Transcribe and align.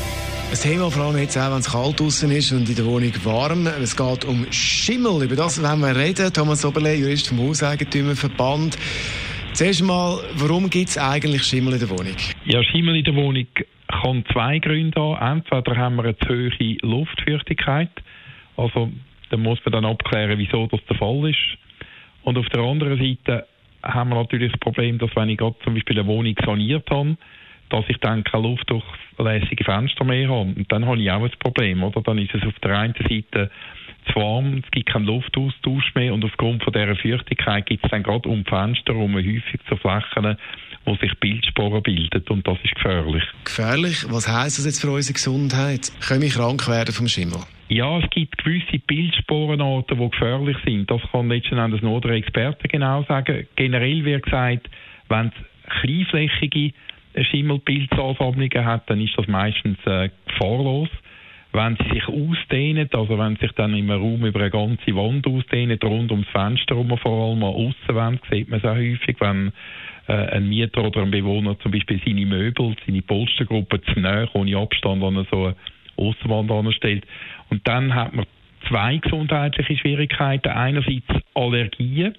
ein 0.50 0.58
Thema, 0.60 0.90
vor 0.90 1.04
allem 1.04 1.18
jetzt 1.18 1.38
auch, 1.38 1.52
wenn 1.52 1.58
es 1.58 1.70
kalt 1.70 2.00
draußen 2.00 2.28
ist 2.32 2.50
und 2.50 2.68
in 2.68 2.74
der 2.74 2.84
Wohnung 2.84 3.12
warm. 3.22 3.68
Es 3.68 3.96
geht 3.96 4.24
um 4.24 4.48
Schimmel. 4.50 5.22
Über 5.22 5.36
das 5.36 5.62
wollen 5.62 5.78
wir 5.78 5.94
reden. 5.94 6.32
Thomas 6.32 6.64
Oberle, 6.64 6.94
Jurist 6.94 7.28
vom 7.28 7.38
Hauseigentümerverband. 7.38 8.76
Zuerst 9.52 9.84
mal, 9.84 10.18
warum 10.34 10.68
gibt 10.70 10.88
es 10.88 10.98
eigentlich 10.98 11.44
Schimmel 11.44 11.74
in 11.74 11.78
der 11.78 11.90
Wohnung? 11.90 12.16
Ja, 12.46 12.64
Schimmel 12.64 12.96
in 12.96 13.04
der 13.04 13.14
Wohnung 13.14 13.46
kann 13.88 14.24
zwei 14.32 14.58
Gründe 14.58 15.00
haben. 15.00 15.42
Entweder 15.46 15.76
haben 15.76 15.96
wir 15.96 16.04
eine 16.04 16.18
zu 16.18 16.28
hohe 16.28 16.76
Luftfeuchtigkeit. 16.82 17.90
Also, 18.56 18.90
da 19.30 19.36
muss 19.36 19.58
man 19.64 19.72
dann 19.72 19.84
abklären, 19.84 20.38
wieso 20.38 20.66
das 20.66 20.84
der 20.88 20.96
Fall 20.96 21.30
ist. 21.30 21.58
Und 22.22 22.38
auf 22.38 22.48
der 22.48 22.62
anderen 22.62 22.98
Seite 22.98 23.46
haben 23.82 24.10
wir 24.10 24.16
natürlich 24.16 24.52
das 24.52 24.60
Problem, 24.60 24.98
dass 24.98 25.14
wenn 25.14 25.28
ich 25.28 25.38
gerade 25.38 25.56
zum 25.62 25.74
Beispiel 25.74 25.98
eine 25.98 26.08
Wohnung 26.08 26.34
saniert 26.44 26.90
habe, 26.90 27.16
dass 27.68 27.84
ich 27.88 27.98
dann 27.98 28.24
keine 28.24 28.44
luftdurchlässige 28.44 29.64
Fenster 29.64 30.04
mehr 30.04 30.28
habe. 30.28 30.52
Und 30.56 30.70
dann 30.70 30.86
habe 30.86 31.00
ich 31.00 31.10
auch 31.10 31.22
ein 31.22 31.30
Problem, 31.38 31.82
oder? 31.82 32.00
Dann 32.02 32.18
ist 32.18 32.34
es 32.34 32.42
auf 32.44 32.58
der 32.60 32.78
einen 32.78 32.94
Seite 32.94 33.50
zu 34.08 34.20
warm, 34.20 34.62
es 34.64 34.70
gibt 34.70 34.90
keinen 34.90 35.04
Luftaustausch 35.04 35.94
mehr 35.94 36.14
und 36.14 36.24
aufgrund 36.24 36.62
von 36.62 36.72
dieser 36.72 36.96
Feuchtigkeit 36.96 37.66
gibt 37.66 37.84
es 37.84 37.90
dann 37.90 38.02
gerade 38.02 38.28
um 38.28 38.44
Fenster 38.44 38.94
herum 38.94 39.14
häufig 39.14 39.60
zu 39.68 39.76
Flächen, 39.76 40.36
wo 40.84 40.94
sich 40.96 41.12
Bildsporen 41.18 41.82
bilden 41.82 42.22
und 42.28 42.46
das 42.46 42.58
ist 42.62 42.74
gefährlich. 42.74 43.24
Gefährlich? 43.44 44.04
Was 44.08 44.28
heisst 44.28 44.58
das 44.58 44.66
jetzt 44.66 44.80
für 44.80 44.90
unsere 44.90 45.14
Gesundheit? 45.14 45.92
Können 46.06 46.22
wir 46.22 46.30
krank 46.30 46.68
werden 46.68 46.94
vom 46.94 47.08
Schimmel? 47.08 47.40
Ja, 47.68 47.98
es 47.98 48.08
gibt 48.10 48.38
gewisse 48.38 48.78
Bildsporenarten, 48.86 49.98
die 49.98 50.10
gefährlich 50.10 50.56
sind. 50.64 50.88
Das 50.90 51.02
kann 51.10 51.28
letzten 51.28 51.58
Endes 51.58 51.82
nur 51.82 52.00
der 52.00 52.12
Experte 52.12 52.68
genau 52.68 53.02
sagen. 53.04 53.46
Generell 53.56 54.04
wird 54.04 54.22
gesagt, 54.22 54.70
wenn 55.08 55.28
es 55.28 55.80
kleinflächige 55.80 56.72
Schimmelpilzansammlungen 57.30 58.64
hat, 58.64 58.88
dann 58.88 59.00
ist 59.00 59.16
das 59.16 59.26
meistens 59.26 59.78
äh, 59.86 60.10
gefahrlos. 60.28 60.88
Wenn 61.52 61.76
sie 61.76 61.94
sich 61.94 62.08
ausdehnen, 62.08 62.88
also 62.92 63.18
wenn 63.18 63.36
sich 63.36 63.52
dann 63.52 63.74
im 63.74 63.90
Raum 63.90 64.26
über 64.26 64.40
eine 64.40 64.50
ganze 64.50 64.94
Wand 64.94 65.26
ausdehnen, 65.26 65.78
rund 65.82 66.10
ums 66.10 66.28
Fenster 66.28 66.74
herum, 66.74 66.96
vor 66.98 67.30
allem 67.30 67.42
an 67.42 67.54
Aussenwand, 67.54 68.20
sieht 68.30 68.48
man 68.48 68.58
es 68.58 68.64
auch 68.64 68.74
häufig, 68.74 69.16
wenn 69.20 69.52
äh, 70.08 70.12
ein 70.12 70.48
Mieter 70.48 70.84
oder 70.84 71.02
ein 71.02 71.10
Bewohner 71.10 71.58
zum 71.60 71.72
Beispiel 71.72 72.00
seine 72.04 72.26
Möbel, 72.26 72.76
seine 72.86 73.02
Polstergruppe 73.02 73.80
zu 73.82 74.00
nahe, 74.00 74.28
ohne 74.34 74.56
Abstand 74.58 75.02
an 75.02 75.26
so 75.30 75.46
eine 75.46 75.56
Aussenwand 75.96 76.50
anstellt. 76.50 77.06
Und 77.48 77.66
dann 77.66 77.94
hat 77.94 78.14
man 78.14 78.26
zwei 78.68 78.98
gesundheitliche 78.98 79.76
Schwierigkeiten. 79.76 80.48
Einerseits 80.48 81.06
Allergien 81.34 82.14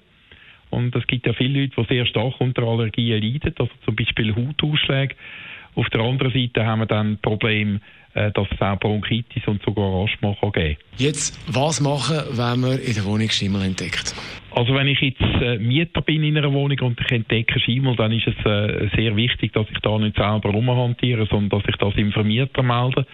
und 0.70 0.94
es 0.94 1.06
gibt 1.06 1.26
ja 1.26 1.32
viele 1.32 1.62
Leute, 1.62 1.82
die 1.82 1.94
sehr 1.94 2.06
stark 2.06 2.40
unter 2.40 2.62
Allergien 2.62 3.22
leiden, 3.22 3.54
also 3.58 3.70
zum 3.84 3.96
Beispiel 3.96 4.34
Hautausschläge. 4.34 5.14
Auf 5.78 5.88
der 5.90 6.00
anderen 6.00 6.32
Seite 6.32 6.66
haben 6.66 6.80
wir 6.80 6.86
dann 6.86 7.18
Problem, 7.18 7.78
äh, 8.14 8.32
dass 8.32 8.48
es 8.50 8.60
auch 8.60 8.80
Bronchitis 8.80 9.46
und 9.46 9.62
sogar 9.62 10.04
Asthma 10.04 10.34
kann 10.40 10.50
geben 10.50 10.76
Jetzt, 10.96 11.38
was 11.46 11.80
machen, 11.80 12.18
wenn 12.32 12.60
man 12.60 12.78
in 12.80 12.94
der 12.94 13.04
Wohnung 13.04 13.30
Schimmel 13.30 13.62
entdeckt? 13.62 14.12
Also 14.50 14.74
wenn 14.74 14.88
ich 14.88 15.00
jetzt 15.00 15.20
äh, 15.20 15.56
Mieter 15.58 16.02
bin 16.02 16.24
in 16.24 16.36
einer 16.36 16.52
Wohnung 16.52 16.80
und 16.80 17.00
ich 17.00 17.12
entdecke 17.12 17.60
Schimmel, 17.60 17.94
dann 17.94 18.10
ist 18.10 18.26
es 18.26 18.34
äh, 18.44 18.88
sehr 18.96 19.14
wichtig, 19.14 19.52
dass 19.52 19.66
ich 19.70 19.78
da 19.78 19.96
nicht 19.98 20.16
selber 20.16 20.50
rumhantiere, 20.50 21.28
sondern 21.30 21.60
dass 21.60 21.68
ich 21.68 21.76
das 21.76 21.94
im 21.94 22.10
Vermieter 22.10 22.64
melde. 22.64 23.06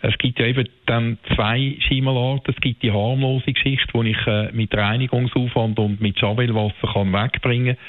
Es 0.00 0.16
gibt 0.18 0.38
ja 0.38 0.46
eben 0.46 0.68
dann 0.86 1.18
zwei 1.34 1.74
Schimmelarten. 1.80 2.54
Es 2.54 2.60
gibt 2.60 2.84
die 2.84 2.92
harmlose 2.92 3.52
Geschichte, 3.52 3.88
die 3.92 4.10
ich 4.10 4.26
äh, 4.28 4.52
mit 4.52 4.72
Reinigungsaufwand 4.72 5.80
und 5.80 6.00
mit 6.00 6.16
Schabelwasser 6.16 6.92
kann 6.92 7.12
wegbringen 7.12 7.74
kann. 7.74 7.84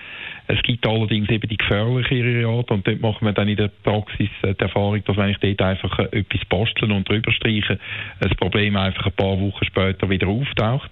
Es 0.51 0.59
gibt 0.63 0.87
allerdings 0.87 1.29
eben 1.29 1.47
die 1.47 1.57
gefährlichere 1.57 2.47
Art 2.47 2.71
und 2.71 2.87
dort 2.87 2.99
machen 3.01 3.23
wir 3.23 3.33
dann 3.33 3.47
in 3.47 3.55
der 3.55 3.67
Praxis 3.67 4.29
äh, 4.41 4.55
die 4.55 4.61
Erfahrung, 4.61 5.03
dass 5.05 5.15
wenn 5.15 5.29
ich 5.29 5.37
dort 5.37 5.61
einfach 5.61 5.99
äh, 5.99 6.19
etwas 6.19 6.43
basteln 6.45 6.91
und 6.91 7.07
drüber 7.07 7.31
streiche, 7.31 7.77
das 8.19 8.33
Problem 8.35 8.75
einfach 8.75 9.05
ein 9.05 9.11
paar 9.11 9.39
Wochen 9.39 9.63
später 9.63 10.09
wieder 10.09 10.27
auftaucht. 10.27 10.89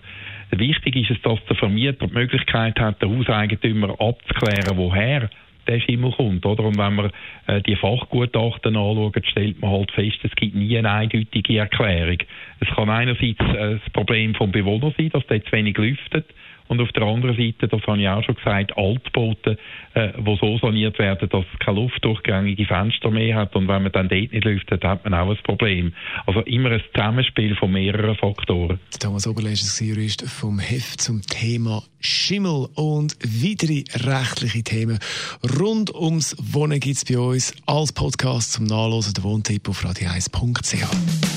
Wichtig 0.52 0.96
ist 0.98 1.10
es, 1.10 1.22
dass 1.24 1.44
der 1.46 1.56
Vermieter 1.56 2.06
die 2.06 2.14
Möglichkeit 2.14 2.80
hat, 2.80 3.02
den 3.02 3.18
Hauseigentümer 3.18 4.00
abzuklären, 4.00 4.78
woher 4.78 5.28
der 5.68 5.80
Schimmel 5.80 6.12
kommt. 6.12 6.46
Oder? 6.46 6.64
Und 6.64 6.78
wenn 6.78 6.94
man 6.94 7.12
äh, 7.48 7.60
die 7.64 7.76
Fachgutachten 7.76 8.76
anschaut, 8.76 9.26
stellt 9.26 9.60
man 9.60 9.72
halt 9.72 9.92
fest, 9.92 10.20
es 10.22 10.36
gibt 10.36 10.56
nie 10.56 10.78
eine 10.78 10.92
eindeutige 10.92 11.58
Erklärung. 11.58 12.20
Es 12.60 12.68
kann 12.76 12.92
einerseits 12.92 13.40
äh, 13.40 13.80
das 13.80 13.90
Problem 13.92 14.36
vom 14.36 14.52
Bewohner 14.52 14.94
sein, 14.96 15.10
dass 15.10 15.26
der 15.26 15.44
zu 15.44 15.52
wenig 15.52 15.76
lüftet. 15.80 16.28
Und 16.68 16.82
auf 16.82 16.92
der 16.92 17.04
anderen 17.04 17.36
Seite, 17.36 17.68
das 17.68 17.82
habe 17.88 18.00
ich 18.00 18.08
auch 18.08 18.24
schon 18.24 18.36
gesagt, 18.36 18.78
Altbauten, 18.78 19.58
äh, 19.94 20.14
wo 20.18 20.36
so 20.36 20.58
saniert 20.58 21.00
werden, 21.00 21.30
dass 21.30 21.46
es 21.54 21.60
keine 21.60 21.80
luftdurchgängige 21.82 22.66
Fenster 22.66 23.10
mehr 23.10 23.36
hat. 23.36 23.56
Und 23.56 23.68
wenn 23.68 23.84
man 23.84 23.92
dann 23.92 24.10
dort 24.10 24.32
nicht 24.32 24.44
lüftet, 24.44 24.84
hat 24.84 25.04
man 25.04 25.14
auch 25.14 25.30
ein 25.30 25.38
Problem. 25.44 25.94
Also 26.26 26.42
immer 26.42 26.72
ein 26.72 26.82
Zusammenspiel 26.94 27.56
von 27.56 27.72
mehreren 27.72 28.16
Faktoren. 28.16 28.80
Thomas 29.00 29.28
Oberlesch 29.28 29.62
ist 29.62 29.80
Jurist 29.82 30.28
vom 30.30 30.60
Heft 30.60 31.02
zum 31.02 31.22
Thema 31.22 31.84
Schimmel 32.00 32.68
und 32.76 33.16
weitere 33.24 33.84
rechtliche 34.08 34.64
Themen 34.64 35.00
rund 35.60 35.94
ums 35.94 36.36
Wohnen 36.40 36.80
gibt 36.80 36.98
es 36.98 37.06
bei 37.06 37.18
uns 37.18 37.54
als 37.66 37.92
Podcast 37.92 38.54
zum 38.54 38.66
Nachlesen 38.66 39.14
der 39.14 39.24
Wohntipp 39.24 39.68
auf 39.70 39.84
radio1.ch. 39.84 41.37